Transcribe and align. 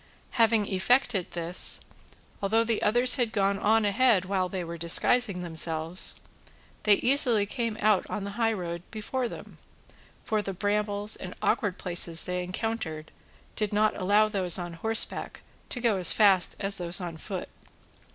Having 0.31 0.65
effected 0.65 1.29
this, 1.33 1.81
although 2.41 2.63
the 2.63 2.81
others 2.81 3.17
had 3.17 3.31
gone 3.31 3.59
on 3.59 3.85
ahead 3.85 4.25
while 4.25 4.49
they 4.49 4.63
were 4.63 4.75
disguising 4.75 5.41
themselves, 5.41 6.15
they 6.85 6.95
easily 6.95 7.45
came 7.45 7.77
out 7.79 8.09
on 8.09 8.23
the 8.23 8.31
high 8.31 8.51
road 8.51 8.81
before 8.89 9.27
them, 9.29 9.59
for 10.23 10.41
the 10.41 10.53
brambles 10.53 11.15
and 11.15 11.35
awkward 11.43 11.77
places 11.77 12.23
they 12.23 12.41
encountered 12.43 13.11
did 13.55 13.71
not 13.73 13.95
allow 13.95 14.27
those 14.27 14.57
on 14.57 14.73
horseback 14.73 15.43
to 15.69 15.79
go 15.79 15.97
as 15.97 16.11
fast 16.11 16.55
as 16.59 16.77
those 16.77 16.99
on 16.99 17.15
foot. 17.15 17.47